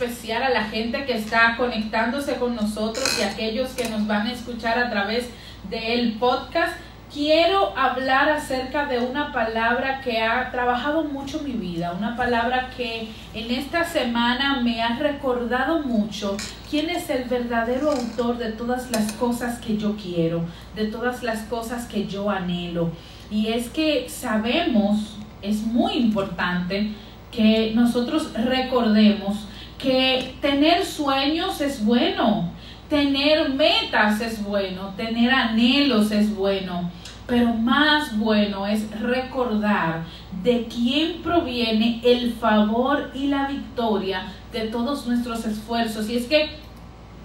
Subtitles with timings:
[0.00, 4.32] especial a la gente que está conectándose con nosotros y aquellos que nos van a
[4.32, 5.28] escuchar a través
[5.68, 6.74] del podcast.
[7.12, 13.08] Quiero hablar acerca de una palabra que ha trabajado mucho mi vida, una palabra que
[13.34, 16.36] en esta semana me ha recordado mucho
[16.70, 20.44] quién es el verdadero autor de todas las cosas que yo quiero,
[20.76, 22.90] de todas las cosas que yo anhelo.
[23.28, 26.92] Y es que sabemos, es muy importante,
[27.32, 29.46] que nosotros recordemos
[29.82, 32.50] que tener sueños es bueno,
[32.88, 36.90] tener metas es bueno, tener anhelos es bueno,
[37.26, 40.02] pero más bueno es recordar
[40.42, 46.08] de quién proviene el favor y la victoria de todos nuestros esfuerzos.
[46.10, 46.50] Y es que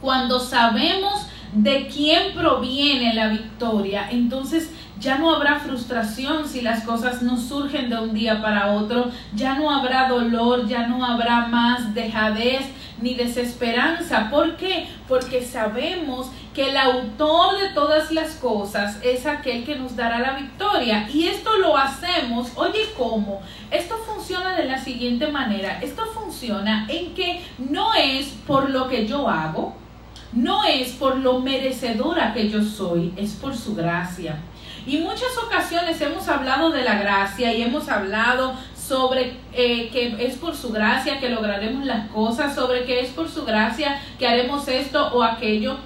[0.02, 7.22] cuando sabemos de quién proviene la victoria, entonces ya no habrá frustración si las cosas
[7.22, 11.94] no surgen de un día para otro, ya no habrá dolor, ya no habrá más
[11.94, 12.66] dejadez
[13.02, 14.30] ni desesperanza.
[14.30, 14.88] ¿Por qué?
[15.08, 20.34] Porque sabemos que el autor de todas las cosas es aquel que nos dará la
[20.34, 21.08] victoria.
[21.14, 23.42] Y esto lo hacemos, oye, ¿cómo?
[23.70, 25.80] Esto funciona de la siguiente manera.
[25.82, 29.76] Esto funciona en que no es por lo que yo hago,
[30.34, 34.40] no es por lo merecedora que yo soy, es por su gracia.
[34.86, 40.36] Y muchas ocasiones hemos hablado de la gracia y hemos hablado sobre eh, que es
[40.36, 44.68] por su gracia que lograremos las cosas, sobre que es por su gracia que haremos
[44.68, 45.78] esto o aquello.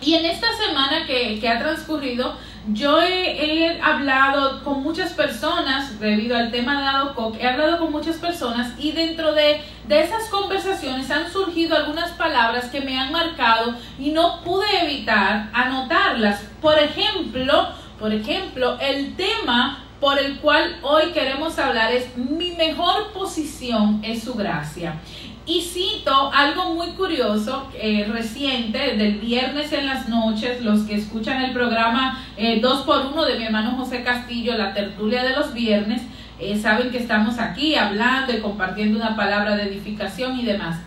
[0.00, 2.36] Y en esta semana que, ha transcurrido,
[2.72, 8.16] yo he, hablado con muchas personas, debido al tema de ADOCOC, he hablado con muchas
[8.16, 13.74] personas y dentro de, de esas conversaciones han surgido algunas palabras que me han marcado
[13.98, 16.42] y no pude evitar anotarlas.
[16.60, 23.12] Por ejemplo, por ejemplo, el tema por el cual hoy queremos hablar es mi mejor
[23.12, 24.94] posición es su gracia.
[25.48, 31.42] Y cito algo muy curioso, eh, reciente, del viernes en las noches, los que escuchan
[31.42, 36.02] el programa 2x1 eh, de mi hermano José Castillo, la tertulia de los viernes,
[36.38, 40.80] eh, saben que estamos aquí hablando y compartiendo una palabra de edificación y demás.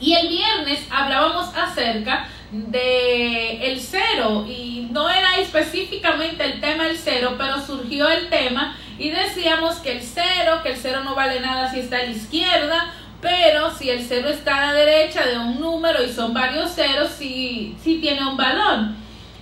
[0.00, 6.96] Y el viernes hablábamos acerca de el cero y no era específicamente el tema del
[6.96, 11.38] cero, pero surgió el tema y decíamos que el cero, que el cero no vale
[11.38, 15.38] nada si está a la izquierda, pero si el cero está a la derecha de
[15.38, 18.90] un número y son varios ceros, sí, sí tiene un valor.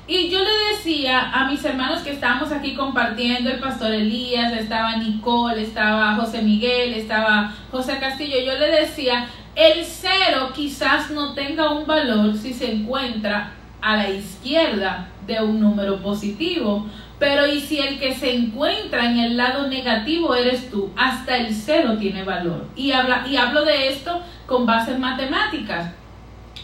[0.09, 4.97] Y yo le decía a mis hermanos que estábamos aquí compartiendo, el pastor Elías, estaba
[4.97, 9.27] Nicole, estaba José Miguel, estaba José Castillo, yo le decía,
[9.57, 15.61] el cero quizás no tenga un valor si se encuentra a la izquierda de un
[15.61, 16.87] número positivo,
[17.19, 21.55] pero y si el que se encuentra en el lado negativo eres tú, hasta el
[21.55, 22.69] cero tiene valor.
[22.77, 25.93] Y, habla, y hablo de esto con bases matemáticas.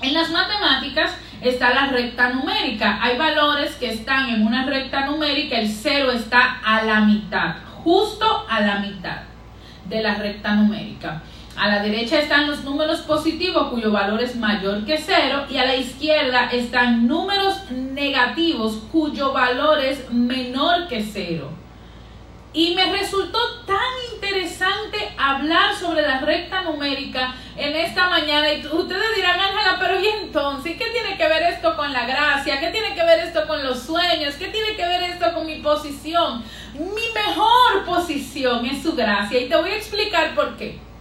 [0.02, 2.98] En las matemáticas está la recta numérica.
[3.00, 8.46] Hay valores que están en una recta numérica, el cero está a la mitad, justo
[8.48, 9.22] a la mitad
[9.88, 11.22] de la recta numérica.
[11.56, 15.66] A la derecha están los números positivos cuyo valor es mayor que cero y a
[15.66, 21.50] la izquierda están números negativos cuyo valor es menor que cero.
[22.54, 23.78] Y me resultó tan
[24.14, 28.52] interesante hablar sobre la recta numérica en esta mañana.
[28.52, 32.60] Y ustedes dirán, Ángela, pero ¿y entonces qué tiene que ver esto con la gracia?
[32.60, 34.34] ¿Qué tiene que ver esto con los sueños?
[34.34, 36.44] ¿Qué tiene que ver esto con mi posición?
[36.74, 39.40] Mi mejor posición es su gracia.
[39.40, 40.91] Y te voy a explicar por qué.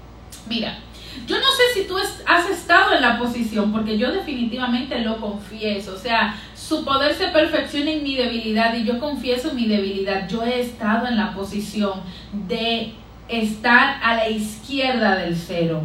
[0.51, 0.77] Mira,
[1.25, 5.93] yo no sé si tú has estado en la posición, porque yo definitivamente lo confieso.
[5.93, 10.27] O sea, su poder se perfecciona en mi debilidad y yo confieso mi debilidad.
[10.27, 12.01] Yo he estado en la posición
[12.33, 12.91] de
[13.29, 15.83] estar a la izquierda del cero.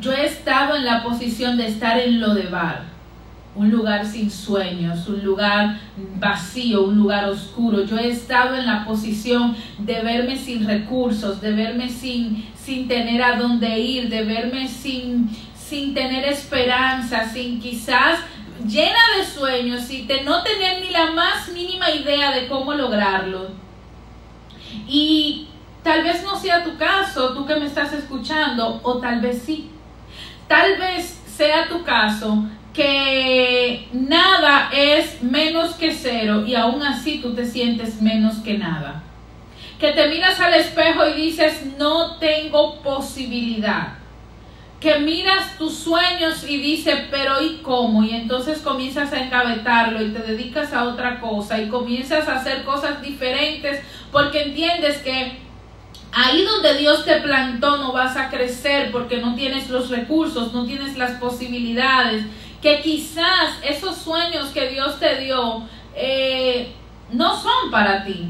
[0.00, 2.91] Yo he estado en la posición de estar en lo de bar
[3.54, 5.78] un lugar sin sueños, un lugar
[6.18, 7.84] vacío, un lugar oscuro.
[7.84, 13.22] Yo he estado en la posición de verme sin recursos, de verme sin, sin tener
[13.22, 18.20] a dónde ir, de verme sin, sin tener esperanza, sin quizás
[18.66, 23.50] llena de sueños y de no tener ni la más mínima idea de cómo lograrlo.
[24.88, 25.48] Y
[25.82, 29.68] tal vez no sea tu caso, tú que me estás escuchando, o tal vez sí.
[30.48, 37.34] Tal vez sea tu caso que nada es menos que cero y aún así tú
[37.34, 39.02] te sientes menos que nada.
[39.78, 43.94] Que te miras al espejo y dices, no tengo posibilidad.
[44.80, 48.02] Que miras tus sueños y dices, pero ¿y cómo?
[48.02, 52.64] Y entonces comienzas a encabetarlo y te dedicas a otra cosa y comienzas a hacer
[52.64, 53.80] cosas diferentes
[54.10, 55.42] porque entiendes que
[56.14, 60.66] Ahí donde Dios te plantó no vas a crecer porque no tienes los recursos, no
[60.66, 62.26] tienes las posibilidades,
[62.62, 65.64] que quizás esos sueños que Dios te dio
[65.94, 66.72] eh,
[67.10, 68.28] no son para ti.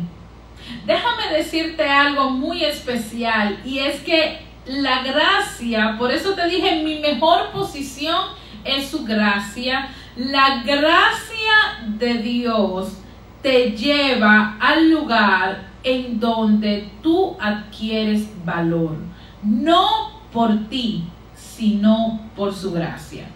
[0.87, 6.99] Déjame decirte algo muy especial y es que la gracia, por eso te dije, mi
[6.99, 8.19] mejor posición
[8.65, 9.91] es su gracia.
[10.17, 12.99] La gracia de Dios
[13.43, 18.97] te lleva al lugar en donde tú adquieres valor,
[19.43, 23.27] no por ti, sino por su gracia.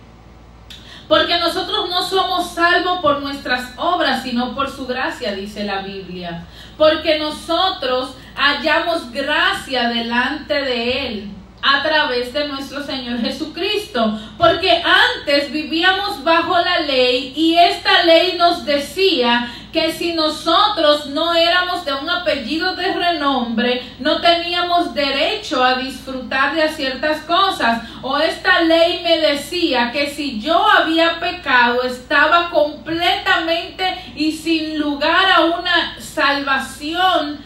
[1.09, 6.45] Porque nosotros no somos salvos por nuestras obras, sino por su gracia, dice la Biblia.
[6.77, 14.19] Porque nosotros hallamos gracia delante de Él a través de nuestro Señor Jesucristo.
[14.39, 21.35] Porque antes vivíamos bajo la ley y esta ley nos decía que si nosotros no
[21.35, 27.83] éramos de un apellido de renombre, no teníamos derecho a disfrutar de ciertas cosas.
[28.01, 35.31] O esta ley me decía que si yo había pecado, estaba completamente y sin lugar
[35.31, 37.39] a una salvación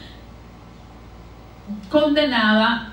[1.89, 2.91] condenada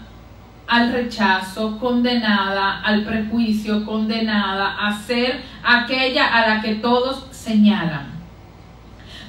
[0.67, 8.17] al rechazo, condenada al prejuicio, condenada a ser aquella a la que todos señalan.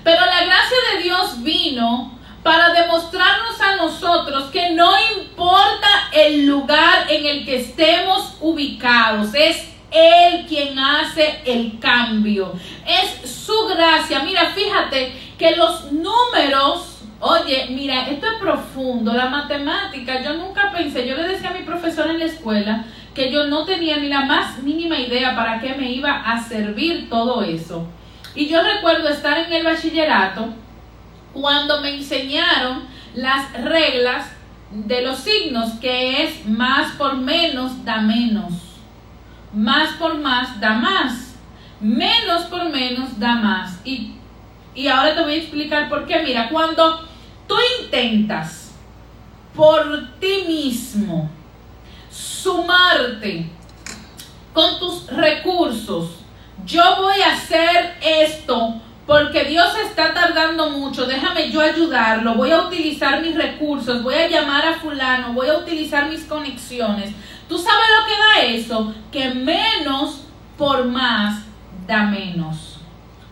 [0.02, 7.06] Pero la gracia de Dios vino para demostrarnos a nosotros que no importa el lugar
[7.08, 12.52] en el que estemos ubicados, es Él quien hace el cambio,
[12.86, 14.20] es su gracia.
[14.20, 21.06] Mira, fíjate que los números Oye, mira, esto es profundo, la matemática, yo nunca pensé,
[21.06, 24.24] yo le decía a mi profesor en la escuela que yo no tenía ni la
[24.24, 27.88] más mínima idea para qué me iba a servir todo eso.
[28.36, 30.54] Y yo recuerdo estar en el bachillerato
[31.32, 32.84] cuando me enseñaron
[33.14, 34.30] las reglas
[34.70, 38.52] de los signos, que es más por menos da menos,
[39.52, 41.34] más por más da más,
[41.80, 43.80] menos por menos da más.
[43.84, 44.17] Y,
[44.78, 46.22] y ahora te voy a explicar por qué.
[46.22, 47.04] Mira, cuando
[47.48, 48.70] tú intentas
[49.52, 51.28] por ti mismo
[52.08, 53.50] sumarte
[54.54, 56.20] con tus recursos,
[56.64, 62.60] yo voy a hacer esto porque Dios está tardando mucho, déjame yo ayudarlo, voy a
[62.60, 67.10] utilizar mis recursos, voy a llamar a fulano, voy a utilizar mis conexiones.
[67.48, 68.94] ¿Tú sabes lo que da eso?
[69.10, 70.20] Que menos
[70.56, 71.42] por más
[71.84, 72.78] da menos.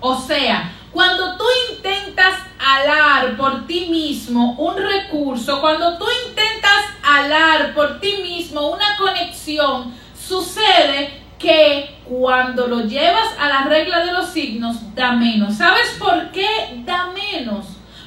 [0.01, 1.45] O sea, cuando tú
[1.75, 8.97] intentas alar por ti mismo un recurso, cuando tú intentas alar por ti mismo una
[8.97, 15.57] conexión, sucede que cuando lo llevas a la regla de los signos da menos.
[15.57, 17.67] ¿Sabes por qué da menos?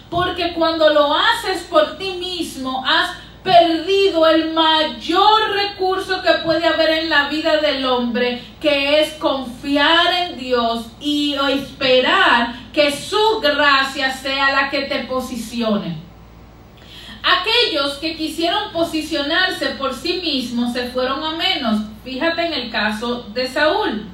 [0.10, 3.12] Porque cuando lo haces por ti mismo, has
[3.44, 10.12] perdido el mayor recurso que puede haber en la vida del hombre, que es confiar
[10.24, 15.98] en Dios y esperar que su gracia sea la que te posicione.
[17.22, 21.82] Aquellos que quisieron posicionarse por sí mismos se fueron a menos.
[22.04, 24.08] Fíjate en el caso de Saúl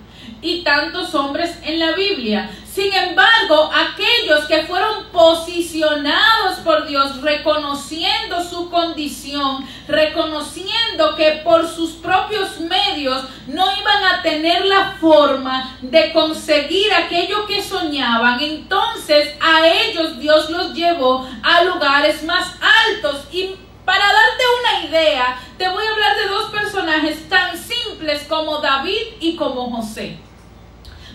[0.46, 2.52] y tantos hombres en la Biblia.
[2.72, 11.92] Sin embargo, aquellos que fueron posicionados por Dios, reconociendo su condición, reconociendo que por sus
[11.94, 19.68] propios medios no iban a tener la forma de conseguir aquello que soñaban, entonces a
[19.68, 22.56] ellos Dios los llevó a lugares más
[22.90, 23.24] altos.
[23.32, 23.56] Y
[23.86, 29.16] para darte una idea, te voy a hablar de dos personajes tan simples como David
[29.22, 30.25] y como José.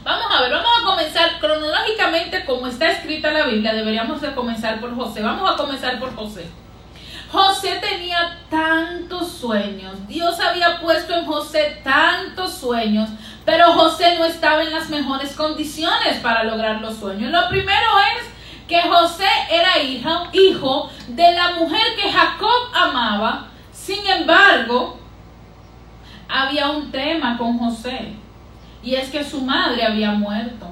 [0.03, 3.75] Vamos a ver, vamos a comenzar cronológicamente como está escrita la Biblia.
[3.75, 5.23] Deberíamos de comenzar por José.
[5.23, 6.49] Vamos a comenzar por José.
[7.31, 9.95] José tenía tantos sueños.
[10.09, 13.11] Dios había puesto en José tantos sueños.
[13.45, 17.31] Pero José no estaba en las mejores condiciones para lograr los sueños.
[17.31, 18.27] Lo primero es
[18.67, 19.79] que José era
[20.33, 23.49] hijo de la mujer que Jacob amaba.
[23.71, 24.99] Sin embargo,
[26.29, 28.15] había un tema con José.
[28.83, 30.67] Y es que su madre había muerto.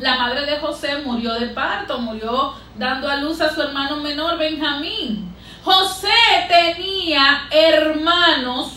[0.00, 4.38] la madre de José murió de parto, murió dando a luz a su hermano menor
[4.38, 5.32] Benjamín.
[5.62, 6.08] José
[6.48, 8.72] tenía hermanos,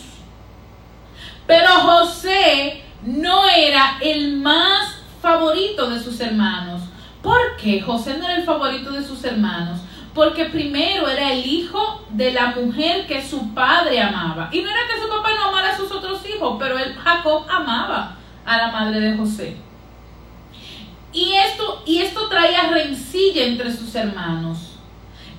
[1.46, 6.82] pero José no era el más favorito de sus hermanos.
[7.22, 9.80] ¿Por qué José no era el favorito de sus hermanos?
[10.14, 14.50] Porque primero era el hijo de la mujer que su padre amaba.
[14.52, 17.46] Y no era que su papá no amara a sus otros hijos, pero él, Jacob
[17.48, 19.56] amaba a la madre de José.
[21.12, 24.72] Y esto, y esto traía rencilla entre sus hermanos.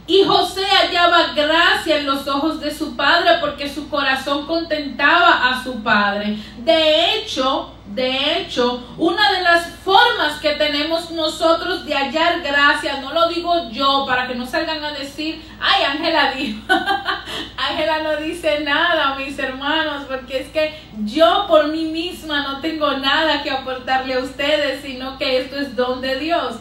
[0.05, 5.63] Y José hallaba gracia en los ojos de su padre porque su corazón contentaba a
[5.63, 6.37] su padre.
[6.57, 9.72] De hecho, de hecho, una de las
[10.13, 14.83] formas que tenemos nosotros de hallar gracia, no lo digo yo para que no salgan
[14.83, 16.59] a decir, ay, Ángela dijo,
[17.57, 22.97] Ángela no dice nada, mis hermanos, porque es que yo por mí misma no tengo
[22.97, 26.55] nada que aportarle a ustedes, sino que esto es don de Dios.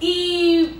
[0.00, 0.70] Y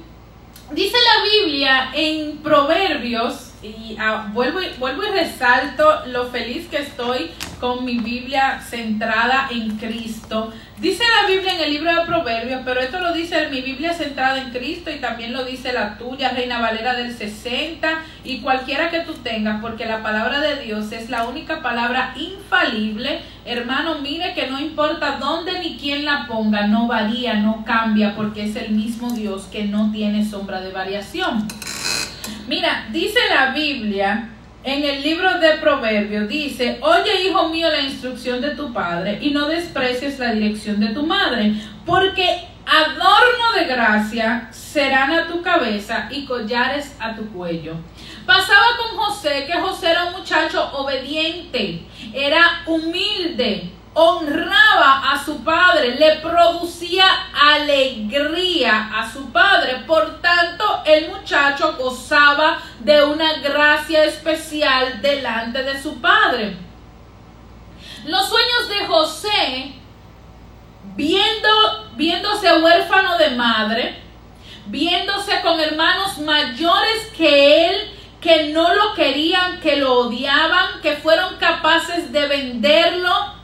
[0.71, 6.77] Dice la Biblia en Proverbios, y ah, vuelvo, y, vuelvo y resalto lo feliz que
[6.77, 10.53] estoy con mi Biblia centrada en Cristo.
[10.81, 14.41] Dice la Biblia en el libro de Proverbios, pero esto lo dice mi Biblia centrada
[14.41, 19.01] en Cristo y también lo dice la tuya, Reina Valera del 60 y cualquiera que
[19.01, 23.23] tú tengas, porque la palabra de Dios es la única palabra infalible.
[23.45, 28.45] Hermano, mire que no importa dónde ni quién la ponga, no varía, no cambia, porque
[28.45, 31.49] es el mismo Dios que no tiene sombra de variación.
[32.47, 34.29] Mira, dice la Biblia
[34.69, 39.31] en el libro de Proverbios, dice, oye hijo mío la instrucción de tu padre y
[39.31, 41.55] no desprecies la dirección de tu madre,
[41.87, 47.77] porque adorno de gracia serán a tu cabeza y collares a tu cuello.
[48.27, 51.83] Pasaba con José que José era un muchacho obediente,
[52.13, 59.83] era humilde, honraba a su padre, le producía alegría a su padre.
[59.88, 66.57] Por tanto, el muchacho gozaba de una gracia especial delante de su padre.
[68.05, 69.73] Los sueños de José,
[70.95, 74.00] viéndose huérfano de madre,
[74.67, 77.90] viéndose con hermanos mayores que él,
[78.21, 83.38] que no lo querían, que lo odiaban, que fueron capaces de venderlo,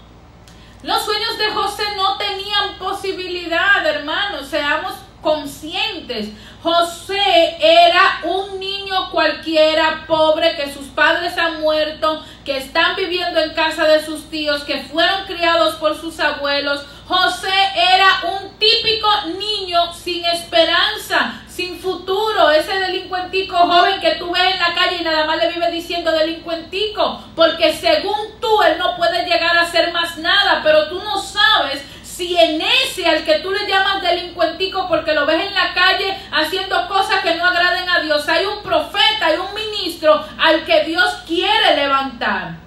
[0.84, 6.28] los sueños de José no tenían posibilidad, hermanos, seamos conscientes.
[6.62, 13.54] José era un niño cualquiera, pobre, que sus padres han muerto, que están viviendo en
[13.54, 16.84] casa de sus tíos, que fueron criados por sus abuelos.
[17.06, 24.42] José era un típico niño sin esperanza, sin futuro, ese delincuentico joven que tú ves
[24.54, 28.96] en la calle y nada más le vive diciendo delincuentico, porque según tú él no
[28.96, 33.38] puede llegar a hacer más nada, pero tú no sabes si en ese al que
[33.38, 37.88] tú le llamas delincuentico porque lo ves en la calle haciendo cosas que no agraden
[37.88, 42.63] a Dios, hay un profeta, hay un ministro al que Dios quiere levantar.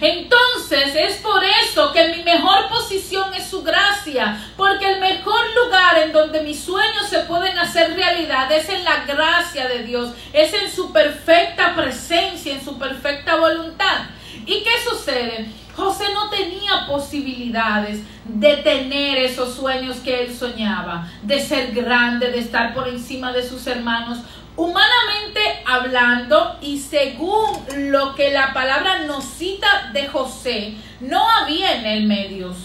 [0.00, 5.98] Entonces es por eso que mi mejor posición es su gracia, porque el mejor lugar
[5.98, 10.52] en donde mis sueños se pueden hacer realidad es en la gracia de Dios, es
[10.54, 14.04] en su perfecta presencia, en su perfecta voluntad.
[14.46, 15.48] ¿Y qué sucede?
[15.78, 22.40] José no tenía posibilidades de tener esos sueños que él soñaba, de ser grande, de
[22.40, 24.18] estar por encima de sus hermanos,
[24.58, 31.86] Humanamente hablando y según lo que la palabra nos cita de José, no había en
[31.86, 32.56] él medios,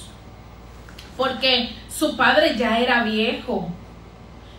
[1.16, 3.70] porque su padre ya era viejo.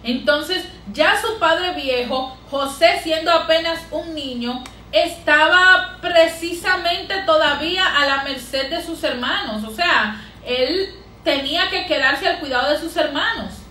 [0.04, 4.62] Entonces, ya su padre viejo, José siendo apenas un niño,
[4.92, 9.64] estaba precisamente todavía a la merced de sus hermanos.
[9.64, 10.88] O sea, él
[11.24, 13.63] tenía que quedarse al cuidado de sus hermanos.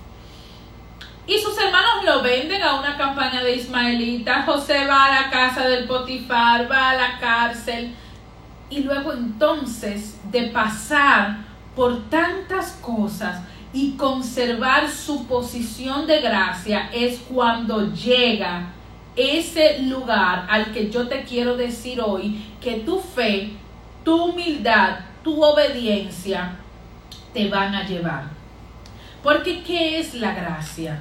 [1.26, 4.44] Y sus hermanos lo venden a una campaña de ismaelita.
[4.44, 7.96] José va a la casa del Potifar, va a la cárcel.
[8.70, 11.38] Y luego entonces de pasar
[11.76, 18.74] por tantas cosas y conservar su posición de gracia es cuando llega
[19.16, 23.52] ese lugar al que yo te quiero decir hoy que tu fe,
[24.04, 26.56] tu humildad, tu obediencia
[27.34, 28.26] te van a llevar.
[29.24, 31.00] Porque ¿qué es la gracia?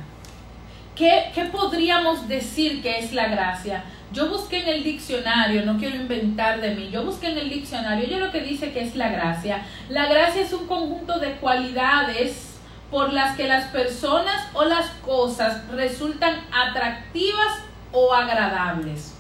[0.95, 3.85] ¿Qué, podríamos decir que es la gracia?
[4.13, 8.07] Yo busqué en el diccionario, no quiero inventar de mí, yo busqué en el diccionario,
[8.07, 9.65] yo lo que dice que es la gracia.
[9.89, 12.57] La gracia es un conjunto de cualidades
[12.91, 19.15] por las que las personas o las cosas resultan atractivas o agradables.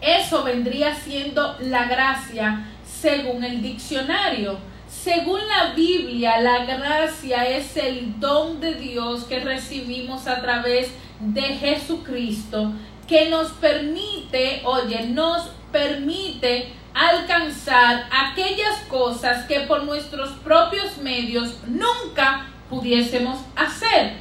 [0.00, 4.58] Eso vendría siendo la gracia según el diccionario.
[5.02, 10.90] Según la Biblia, la gracia es el don de Dios que recibimos a través
[11.20, 12.72] de Jesucristo,
[13.06, 22.46] que nos permite, oye, nos permite alcanzar aquellas cosas que por nuestros propios medios nunca
[22.68, 24.14] pudiésemos hacer.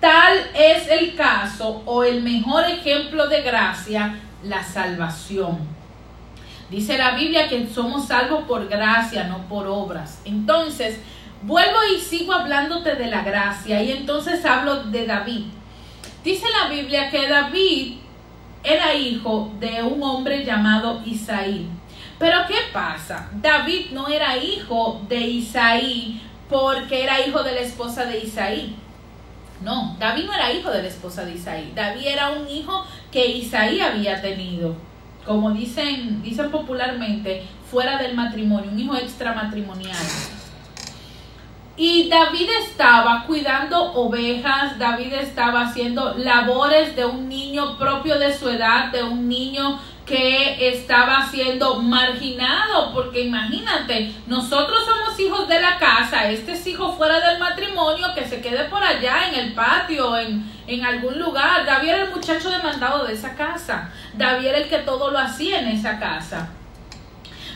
[0.00, 5.79] Tal es el caso o el mejor ejemplo de gracia, la salvación.
[6.70, 10.22] Dice la Biblia que somos salvos por gracia, no por obras.
[10.24, 11.00] Entonces,
[11.42, 15.46] vuelvo y sigo hablándote de la gracia y entonces hablo de David.
[16.22, 17.94] Dice la Biblia que David
[18.62, 21.66] era hijo de un hombre llamado Isaí.
[22.18, 23.30] Pero ¿qué pasa?
[23.32, 28.76] David no era hijo de Isaí porque era hijo de la esposa de Isaí.
[29.62, 31.72] No, David no era hijo de la esposa de Isaí.
[31.74, 34.76] David era un hijo que Isaí había tenido.
[35.26, 39.96] Como dicen, dicen popularmente, fuera del matrimonio, un hijo extramatrimonial.
[41.76, 48.50] Y David estaba cuidando ovejas, David estaba haciendo labores de un niño propio de su
[48.50, 49.78] edad, de un niño
[50.10, 56.92] que estaba siendo marginado, porque imagínate, nosotros somos hijos de la casa, este es hijo
[56.94, 61.64] fuera del matrimonio, que se quede por allá en el patio, en, en algún lugar.
[61.64, 65.60] David era el muchacho demandado de esa casa, David era el que todo lo hacía
[65.60, 66.48] en esa casa.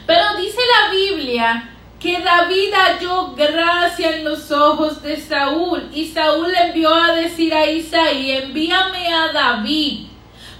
[0.06, 6.52] Pero dice la Biblia que David halló gracia en los ojos de Saúl y Saúl
[6.52, 10.13] le envió a decir a Isaí, envíame a David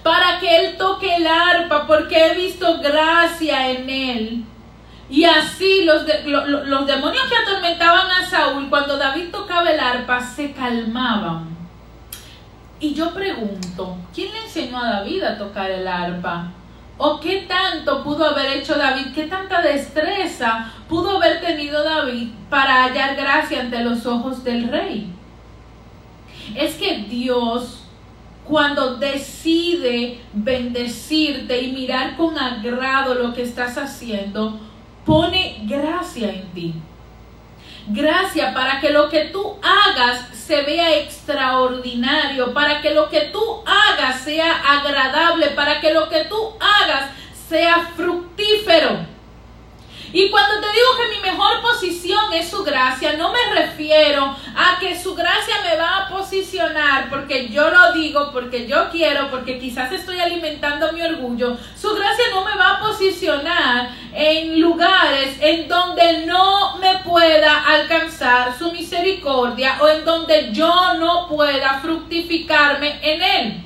[0.04, 4.44] para que él toque el arpa porque he visto gracia en él.
[5.08, 10.52] Y así los, los demonios que atormentaban a Saúl cuando David tocaba el arpa se
[10.52, 11.56] calmaban.
[12.78, 16.52] Y yo pregunto, ¿quién le enseñó a David a tocar el arpa?
[16.99, 19.14] ¿O qué tanto pudo haber hecho David?
[19.14, 25.11] ¿Qué tanta destreza pudo haber tenido David para hallar gracia ante los ojos del rey?
[26.54, 27.83] Es que Dios,
[28.44, 34.58] cuando decide bendecirte y mirar con agrado lo que estás haciendo,
[35.04, 36.74] pone gracia en ti.
[37.86, 43.42] Gracia para que lo que tú hagas se vea extraordinario, para que lo que tú
[43.66, 47.10] hagas sea agradable, para que lo que tú hagas
[47.48, 49.13] sea fructífero.
[50.14, 54.78] Y cuando te digo que mi mejor posición es su gracia, no me refiero a
[54.78, 59.59] que su gracia me va a posicionar porque yo lo digo, porque yo quiero, porque
[59.59, 61.59] quizás estoy alimentando mi orgullo.
[61.76, 68.56] Su gracia no me va a posicionar en lugares en donde no me pueda alcanzar
[68.56, 73.65] su misericordia o en donde yo no pueda fructificarme en él.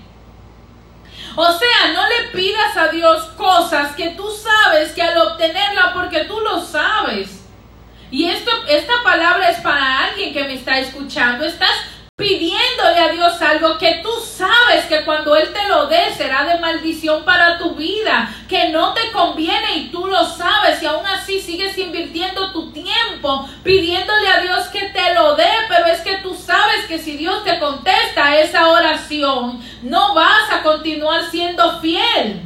[1.40, 6.24] O sea, no le pidas a Dios cosas que tú sabes que al obtenerla, porque
[6.24, 7.44] tú lo sabes.
[8.10, 11.44] Y esto, esta palabra es para alguien que me está escuchando.
[11.44, 11.70] Estás
[12.18, 16.58] pidiéndole a Dios algo que tú sabes que cuando Él te lo dé será de
[16.58, 21.40] maldición para tu vida, que no te conviene y tú lo sabes y aún así
[21.40, 26.34] sigues invirtiendo tu tiempo pidiéndole a Dios que te lo dé, pero es que tú
[26.34, 32.42] sabes que si Dios te contesta esa oración, no vas a continuar siendo fiel.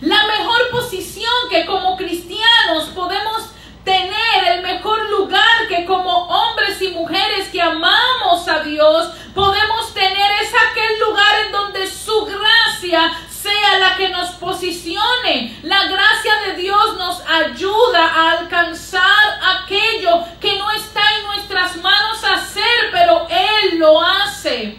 [0.00, 3.50] La mejor posición que como cristianos podemos
[3.90, 10.30] tener el mejor lugar que como hombres y mujeres que amamos a Dios podemos tener
[10.42, 15.58] es aquel lugar en donde su gracia sea la que nos posicione.
[15.64, 22.22] La gracia de Dios nos ayuda a alcanzar aquello que no está en nuestras manos
[22.22, 24.78] hacer, pero Él lo hace.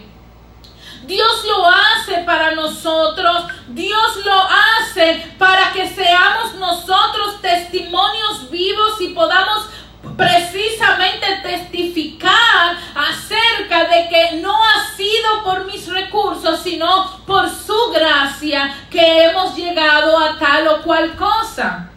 [1.04, 3.44] Dios lo hace para nosotros.
[3.68, 9.68] Dios lo hace para que seamos nosotros testimonios vivos y podamos
[10.16, 18.74] precisamente testificar acerca de que no ha sido por mis recursos, sino por su gracia
[18.90, 21.88] que hemos llegado a tal o cual cosa.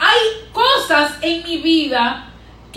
[0.00, 2.27] Hay cosas en mi vida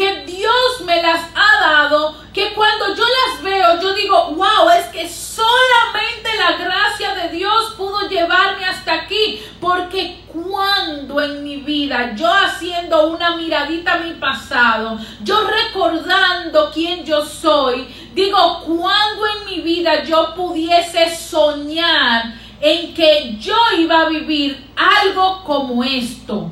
[0.02, 4.88] que Dios me las ha dado, que cuando yo las veo, yo digo, wow, es
[4.88, 12.16] que solamente la gracia de Dios pudo llevarme hasta aquí, porque cuando en mi vida,
[12.16, 19.46] yo haciendo una miradita a mi pasado, yo recordando quién yo soy, digo, cuando en
[19.46, 26.52] mi vida yo pudiese soñar en que yo iba a vivir algo como esto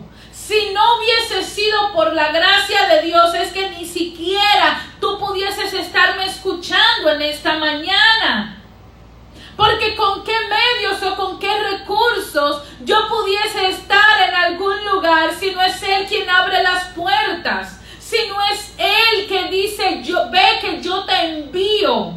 [0.49, 5.71] si no hubiese sido por la gracia de Dios, es que ni siquiera tú pudieses
[5.75, 8.59] estarme escuchando en esta mañana.
[9.55, 15.51] Porque con qué medios o con qué recursos yo pudiese estar en algún lugar si
[15.51, 20.57] no es Él quien abre las puertas, si no es Él que dice, yo, ve
[20.62, 22.13] que yo te envío.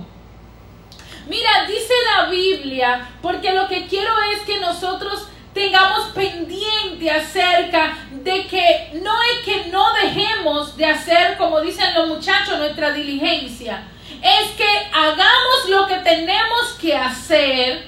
[1.26, 8.46] Mira, dice la Biblia, porque lo que quiero es que nosotros tengamos pendiente acerca de
[8.46, 13.84] que no es que no dejemos de hacer, como dicen los muchachos, nuestra diligencia.
[14.22, 17.86] Es que hagamos lo que tenemos que hacer,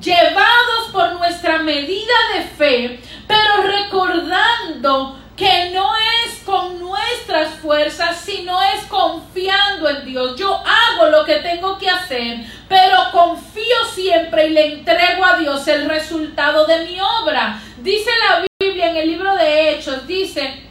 [0.00, 5.92] llevados por nuestra medida de fe, pero recordando que no
[6.24, 6.98] es con nuestras
[7.28, 10.36] fuerzas, fuerza, sino es confiando en Dios.
[10.36, 15.68] Yo hago lo que tengo que hacer, pero confío siempre y le entrego a Dios
[15.68, 17.60] el resultado de mi obra.
[17.78, 20.62] Dice la Biblia en el libro de Hechos, dice,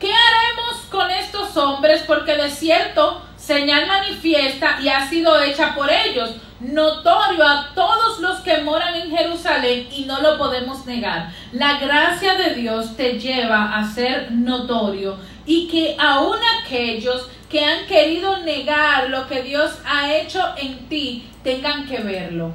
[0.00, 2.02] ¿qué haremos con estos hombres?
[2.06, 6.30] Porque de cierto, señal manifiesta y ha sido hecha por ellos
[6.72, 11.30] notorio a todos los que moran en Jerusalén y no lo podemos negar.
[11.52, 17.86] La gracia de Dios te lleva a ser notorio y que aún aquellos que han
[17.86, 22.52] querido negar lo que Dios ha hecho en ti tengan que verlo.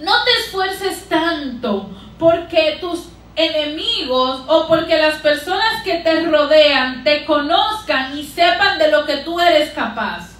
[0.00, 7.24] No te esfuerces tanto porque tus enemigos o porque las personas que te rodean te
[7.24, 10.35] conozcan y sepan de lo que tú eres capaz.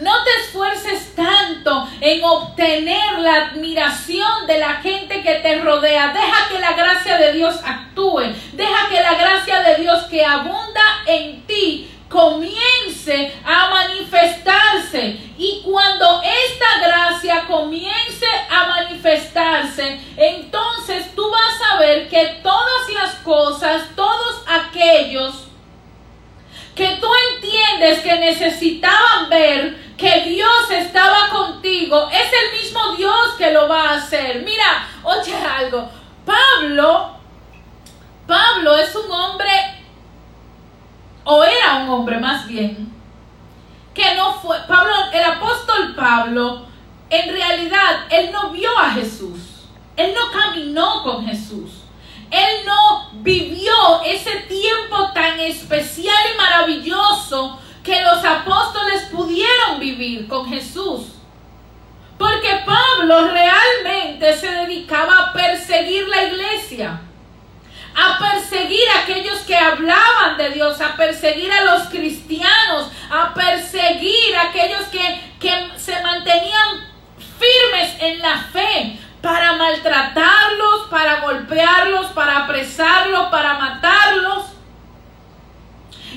[0.00, 6.12] No te esfuerces tanto en obtener la admiración de la gente que te rodea.
[6.12, 8.32] Deja que la gracia de Dios actúe.
[8.52, 15.18] Deja que la gracia de Dios que abunda en ti comience a manifestarse.
[15.36, 23.14] Y cuando esta gracia comience a manifestarse, entonces tú vas a ver que todas las
[23.16, 25.48] cosas, todos aquellos
[26.74, 33.50] que tú entiendes que necesitaban ver que Dios estaba contigo, es el mismo Dios que
[33.50, 34.42] lo va a hacer.
[34.44, 35.90] Mira, oye algo,
[36.24, 37.16] Pablo,
[38.26, 39.50] Pablo es un hombre,
[41.24, 42.94] o era un hombre más bien,
[43.92, 46.64] que no fue, Pablo, el apóstol Pablo,
[47.10, 51.72] en realidad, él no vio a Jesús, él no caminó con Jesús.
[52.30, 57.58] Él no vivió ese tiempo tan especial y maravilloso
[57.88, 61.06] que los apóstoles pudieron vivir con Jesús.
[62.18, 67.00] Porque Pablo realmente se dedicaba a perseguir la iglesia,
[67.96, 74.36] a perseguir a aquellos que hablaban de Dios, a perseguir a los cristianos, a perseguir
[74.36, 76.84] a aquellos que, que se mantenían
[77.38, 84.58] firmes en la fe, para maltratarlos, para golpearlos, para apresarlos, para matarlos.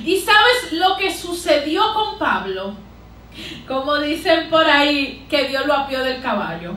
[0.03, 2.17] ¿Y sabes lo que sucedió con
[3.67, 6.73] Como dicen por ahí, que Dios lo apió del caballo.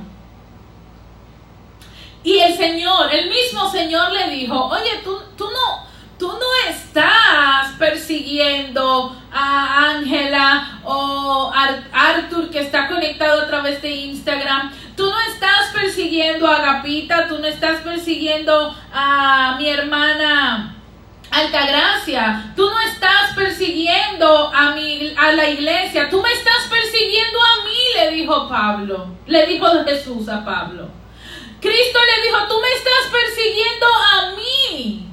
[2.22, 5.87] Y el Señor, el mismo Señor le dijo, oye, tú, tú no,
[6.18, 13.90] tú no estás persiguiendo a Ángela o a Arthur que está conectado a través de
[13.90, 14.72] Instagram.
[14.96, 20.73] Tú no estás persiguiendo a Agapita, tú no estás persiguiendo a mi hermana
[21.34, 27.64] Altagracia, tú no estás persiguiendo a, mi, a la iglesia, tú me estás persiguiendo a
[27.64, 30.88] mí, le dijo Pablo, le dijo Jesús a Pablo.
[31.64, 35.08] Cristo le dijo, tú me estás persiguiendo a mí.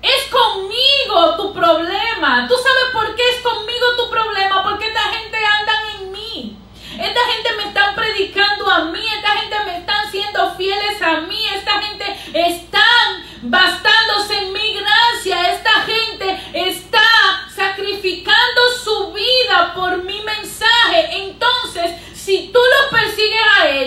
[0.00, 2.46] Es conmigo tu problema.
[2.46, 4.62] ¿Tú sabes por qué es conmigo tu problema?
[4.62, 6.56] Porque esta gente anda en mí.
[6.92, 9.04] Esta gente me está predicando a mí.
[9.16, 11.44] Esta gente me están siendo fieles a mí.
[11.56, 15.54] Esta gente están bastándose en mi gracia.
[15.54, 21.24] Esta gente está sacrificando su vida por mi mensaje.
[21.24, 23.40] Entonces, si tú los persigues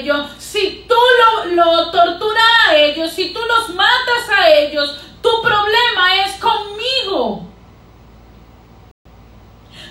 [0.10, 4.96] a ellos, si tú lo, lo torturas a ellos, si tú los matas a ellos,
[5.22, 7.48] tu problema es conmigo.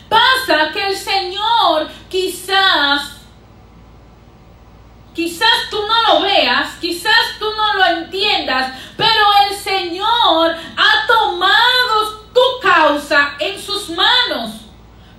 [0.08, 3.16] Pasa que el Señor quizás,
[5.14, 12.20] quizás tú no lo veas, quizás tú no lo entiendas, pero el Señor ha tomado
[12.32, 14.52] tu causa en sus manos.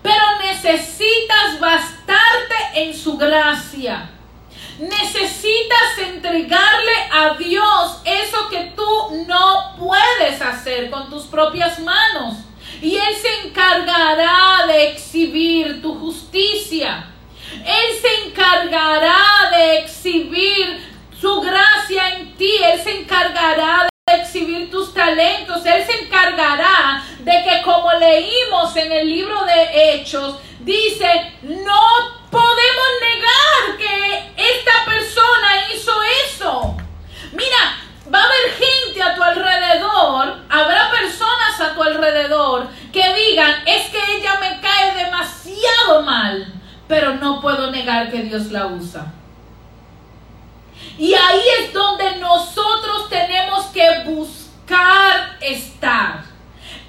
[0.02, 4.10] Pero necesitas bastarte en su gracia.
[4.80, 10.40] Necesitas entregarle a Dios eso que tú no puedes
[10.90, 12.36] con tus propias manos.
[12.82, 17.12] Y Él se encargará de exhibir tu justicia.
[17.54, 20.86] Él se encargará de exhibir
[21.20, 22.52] su gracia en ti.
[22.64, 25.66] Él se encargará de exhibir tus talentos.
[25.66, 32.88] Él se encargará de que como leímos en el libro de Hechos, dice, no podemos
[33.02, 35.92] negar que esta persona hizo
[36.26, 36.78] eso.
[37.32, 37.82] Mira,
[38.14, 40.37] va a haber gente a tu alrededor,
[41.84, 46.54] alrededor que digan, es que ella me cae demasiado mal,
[46.88, 49.14] pero no puedo negar que Dios la usa.
[50.98, 56.24] Y ahí es donde nosotros tenemos que buscar estar.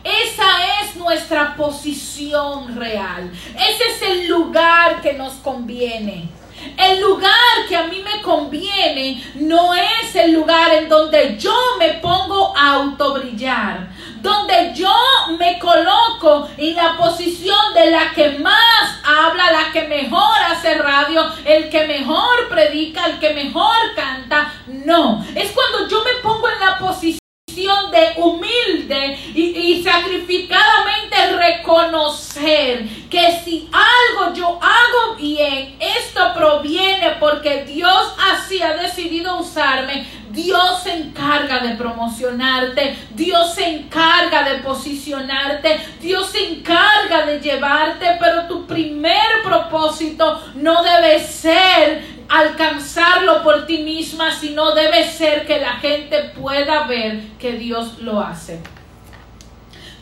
[0.03, 3.31] Esa es nuestra posición real.
[3.55, 6.31] Ese es el lugar que nos conviene.
[6.77, 7.33] El lugar
[7.69, 12.75] que a mí me conviene no es el lugar en donde yo me pongo a
[12.75, 13.89] autobrillar,
[14.23, 14.95] donde yo
[15.39, 21.25] me coloco en la posición de la que más habla, la que mejor hace radio,
[21.45, 24.53] el que mejor predica, el que mejor canta.
[24.67, 27.19] No, es cuando yo me pongo en la posición
[27.91, 38.15] de humilde y, sacrificadamente reconocer que si algo yo hago bien, esto proviene porque Dios
[38.33, 40.07] así ha decidido usarme.
[40.31, 48.17] Dios se encarga de promocionarte, Dios se encarga de posicionarte, Dios se encarga de llevarte,
[48.19, 55.61] pero tu primer propósito no debe ser alcanzarlo por ti misma, sino debe ser que
[55.61, 58.61] la gente pueda ver que Dios lo hace.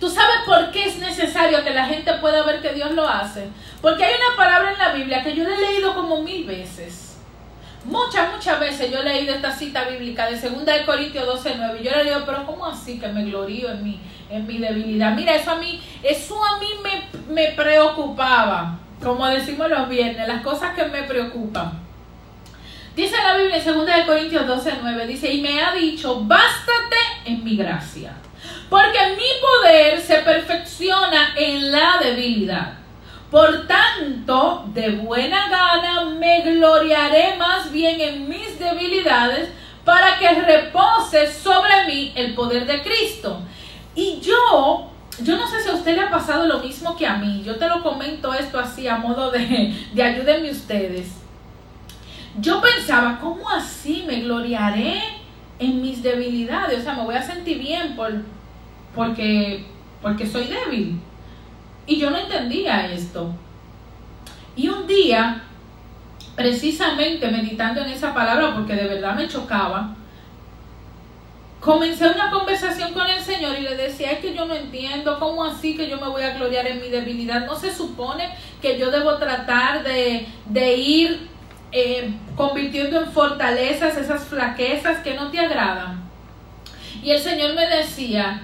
[0.00, 3.48] ¿Tú sabes por qué es necesario que la gente pueda ver que Dios lo hace?
[3.80, 7.05] Porque hay una palabra en la Biblia que yo le he leído como mil veces.
[7.86, 11.78] Muchas, muchas veces yo he leído esta cita bíblica de 2 de Corintios 12, 9.
[11.80, 15.14] Y yo le digo, pero ¿cómo así que me glorío en mi, en mi debilidad?
[15.14, 18.78] Mira, eso a mí, eso a mí me, me preocupaba.
[19.00, 21.86] Como decimos los viernes, las cosas que me preocupan.
[22.96, 26.96] Dice la Biblia en 2 Corintios 12, 9, dice, y me ha dicho, bástate
[27.26, 28.14] en mi gracia,
[28.70, 32.85] porque mi poder se perfecciona en la debilidad.
[33.30, 39.50] Por tanto, de buena gana me gloriaré más bien en mis debilidades
[39.84, 43.40] para que repose sobre mí el poder de Cristo.
[43.94, 44.90] Y yo,
[45.22, 47.56] yo no sé si a usted le ha pasado lo mismo que a mí, yo
[47.56, 51.26] te lo comento esto así a modo de, de ayúdenme ustedes
[52.38, 55.00] yo pensaba, ¿cómo así me gloriaré
[55.58, 56.80] en mis debilidades?
[56.80, 58.12] O sea, me voy a sentir bien por,
[58.94, 59.64] porque,
[60.02, 61.00] porque soy débil.
[61.86, 63.32] Y yo no entendía esto.
[64.56, 65.42] Y un día,
[66.34, 69.94] precisamente meditando en esa palabra, porque de verdad me chocaba,
[71.60, 75.44] comencé una conversación con el Señor y le decía, es que yo no entiendo cómo
[75.44, 77.46] así que yo me voy a gloriar en mi debilidad.
[77.46, 78.30] No se supone
[78.62, 81.28] que yo debo tratar de, de ir
[81.72, 86.04] eh, convirtiendo en fortalezas esas flaquezas que no te agradan.
[87.02, 88.42] Y el Señor me decía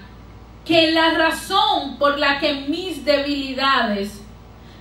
[0.64, 4.22] que la razón por la que mis debilidades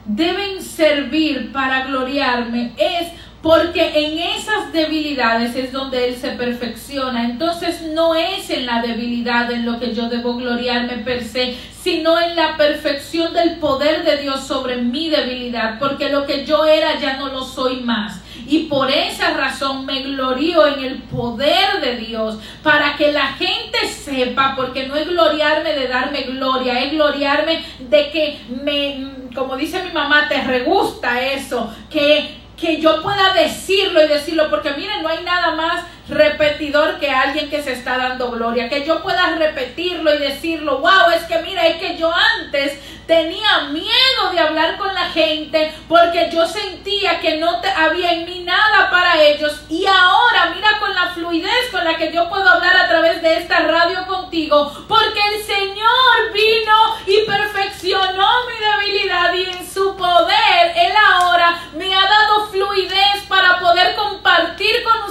[0.05, 3.07] deben servir para gloriarme es
[3.41, 7.25] porque en esas debilidades es donde Él se perfecciona.
[7.25, 12.19] Entonces no es en la debilidad en lo que yo debo gloriarme per se, sino
[12.19, 16.99] en la perfección del poder de Dios sobre mi debilidad, porque lo que yo era
[16.99, 18.20] ya no lo soy más.
[18.47, 23.88] Y por esa razón me glorío en el poder de Dios, para que la gente
[23.88, 29.84] sepa, porque no es gloriarme de darme gloria, es gloriarme de que me, como dice
[29.84, 35.10] mi mamá, te regusta eso, que que yo pueda decirlo y decirlo, porque miren, no
[35.10, 40.13] hay nada más repetidor que alguien que se está dando gloria, que yo pueda repetirlo
[40.13, 44.93] y decirlo, wow, es que mira, es que yo antes tenía miedo de hablar con
[44.93, 49.62] la gente porque yo sentía que no te, había en mí nada para ellos.
[49.69, 53.38] Y ahora mira con la fluidez con la que yo puedo hablar a través de
[53.38, 60.71] esta radio contigo porque el Señor vino y perfeccionó mi debilidad y en su poder
[60.76, 65.02] Él ahora me ha dado fluidez para poder compartir con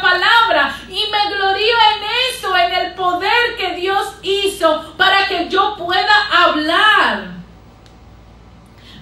[0.00, 5.76] palabra y me glorío en eso, en el poder que Dios hizo para que yo
[5.76, 7.34] pueda hablar.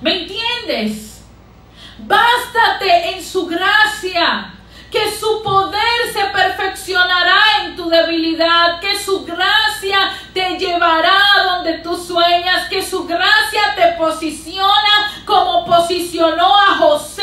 [0.00, 1.22] ¿Me entiendes?
[1.98, 4.52] Bástate en su gracia,
[4.90, 11.96] que su poder se perfeccionará en tu debilidad, que su gracia te llevará donde tú
[11.96, 17.22] sueñas, que su gracia te posiciona como posicionó a José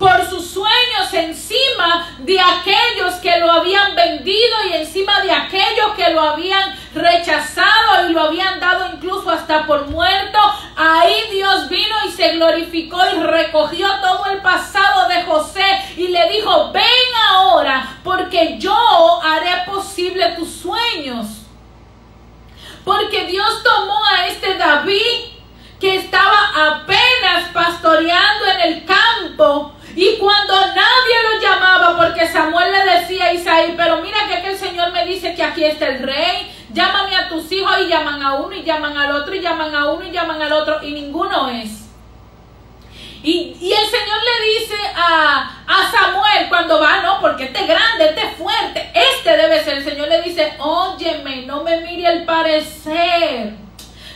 [0.00, 6.08] por sus sueños encima de aquellos que lo habían vendido y encima de aquellos que
[6.14, 10.38] lo habían rechazado y lo habían dado incluso hasta por muerto.
[10.74, 15.66] Ahí Dios vino y se glorificó y recogió todo el pasado de José
[15.98, 16.82] y le dijo, ven
[17.28, 21.26] ahora porque yo haré posible tus sueños.
[22.86, 25.34] Porque Dios tomó a este David
[25.78, 32.98] que estaba apenas pastoreando en el campo y cuando nadie lo llamaba, porque Samuel le
[32.98, 36.52] decía a Isaí, pero mira que, el Señor me dice que aquí está el rey,
[36.72, 39.90] llámame a tus hijos y llaman a uno y llaman al otro y llaman a
[39.90, 41.88] uno y llaman al otro y ninguno es.
[43.22, 48.06] Y, el Señor le dice a, a, Samuel cuando va, no, porque este es grande,
[48.06, 49.74] este es fuerte, este debe ser.
[49.74, 53.52] El Señor le dice, óyeme, no me mire el parecer.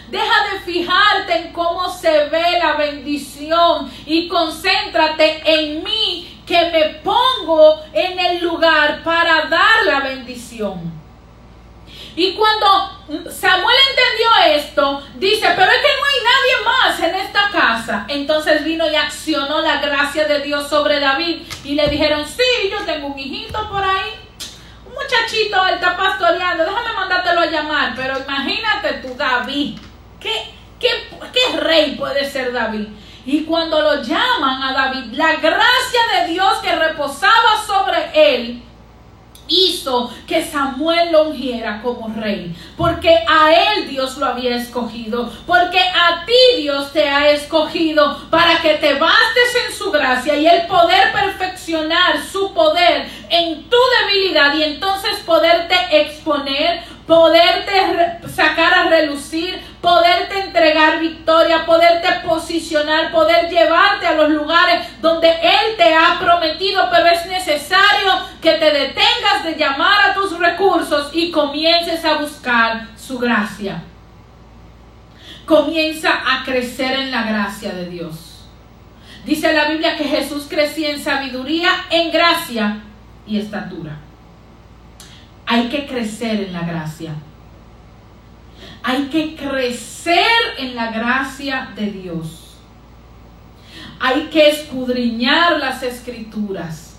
[0.08, 6.84] Deja de fijarte en cómo se ve la bendición y concéntrate en mí que me
[7.00, 10.92] pongo en el lugar para dar la bendición.
[12.16, 12.66] Y cuando
[13.28, 18.04] Samuel entendió esto, dice, pero es que no hay nadie más en esta casa.
[18.08, 22.84] Entonces vino y accionó la gracia de Dios sobre David y le dijeron, sí, yo
[22.84, 24.12] tengo un hijito por ahí.
[24.86, 27.94] Un muchachito, él está pastoreando, déjame mandártelo a llamar.
[27.96, 29.76] Pero imagínate tú, David,
[30.24, 30.88] ¿qué, qué,
[31.32, 32.88] qué rey puede ser David?
[33.26, 38.62] Y cuando lo llaman a David, la gracia de Dios que reposaba sobre él,
[39.46, 45.78] hizo que Samuel lo ungiera como rey, porque a él Dios lo había escogido, porque
[45.78, 50.66] a ti Dios te ha escogido para que te bastes en su gracia y el
[50.66, 59.60] poder perfeccionar su poder en tu debilidad y entonces poderte exponer poderte sacar a relucir,
[59.80, 66.88] poderte entregar victoria, poderte posicionar, poder llevarte a los lugares donde Él te ha prometido,
[66.90, 72.88] pero es necesario que te detengas de llamar a tus recursos y comiences a buscar
[72.96, 73.82] su gracia.
[75.44, 78.46] Comienza a crecer en la gracia de Dios.
[79.26, 82.80] Dice la Biblia que Jesús crecía en sabiduría, en gracia
[83.26, 84.03] y estatura.
[85.46, 87.14] Hay que crecer en la gracia.
[88.82, 90.26] Hay que crecer
[90.58, 92.56] en la gracia de Dios.
[94.00, 96.96] Hay que escudriñar las escrituras.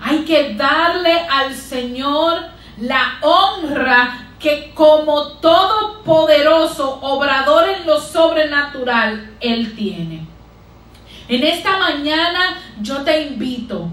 [0.00, 2.38] Hay que darle al Señor
[2.78, 10.26] la honra que como todopoderoso obrador en lo sobrenatural Él tiene.
[11.28, 13.88] En esta mañana yo te invito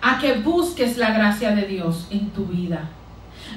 [0.00, 2.88] a que busques la gracia de Dios en tu vida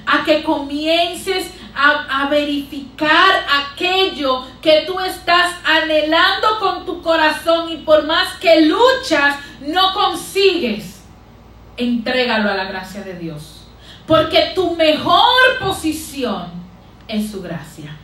[0.05, 8.05] a que comiences a, verificar aquello que tú estás anhelando con tu corazón y por
[8.05, 11.01] más que luchas, no consigues.
[11.77, 13.65] Entrégalo a la gracia de Dios.
[14.05, 16.51] Porque tu mejor posición
[17.07, 17.97] es su gracia.